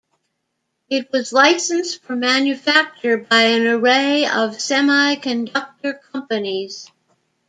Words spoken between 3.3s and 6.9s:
an array of semiconductor companies.